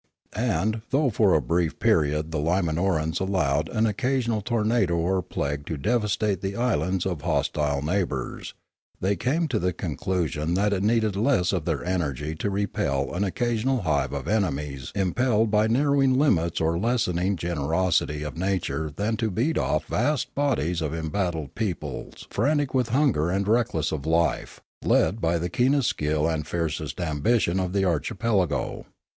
And, 0.33 0.81
though 0.89 1.11
for 1.11 1.35
a 1.35 1.41
brief 1.43 1.77
period 1.77 2.31
the 2.31 2.39
Limanorans 2.39 3.19
allowed 3.19 3.69
an 3.69 3.85
occasional 3.85 4.41
tornado 4.41 4.95
or 4.95 5.21
plague 5.21 5.63
to 5.67 5.77
devastate 5.77 6.41
the 6.41 6.55
islands 6.55 7.05
of 7.05 7.21
hostile 7.21 7.83
neighbours, 7.83 8.55
they 8.99 9.15
came 9.15 9.47
to 9.49 9.59
the 9.59 9.71
conclusion 9.73 10.55
that 10.55 10.73
it 10.73 10.81
needed 10.81 11.15
less 11.15 11.53
of 11.53 11.65
their 11.65 11.85
energy 11.85 12.33
to 12.33 12.49
repel 12.49 13.13
an 13.13 13.23
occasional 13.23 13.83
hive 13.83 14.11
of 14.11 14.27
enemies 14.27 14.91
im 14.95 15.13
pelled 15.13 15.51
by 15.51 15.67
narrowing 15.67 16.17
limits 16.17 16.59
or 16.59 16.71
the 16.79 16.83
lessening 16.83 17.35
generosity 17.35 18.23
of 18.23 18.35
nature 18.35 18.91
than 18.95 19.15
to 19.17 19.29
beat 19.29 19.55
off 19.59 19.85
vast 19.85 20.33
bodies 20.33 20.81
of 20.81 20.95
embattled 20.95 21.53
peo 21.53 21.75
ples 21.75 22.25
frantic 22.31 22.73
with 22.73 22.89
hunger 22.89 23.29
and 23.29 23.47
reckless 23.47 23.91
of 23.91 24.07
life, 24.07 24.59
led 24.83 25.21
by 25.21 25.37
the 25.37 25.47
keenest 25.47 25.89
skill 25.89 26.27
and 26.27 26.45
fieriest 26.47 26.99
ambition 26.99 27.59
of 27.59 27.71
the 27.71 27.85
archipelago. 27.85 28.87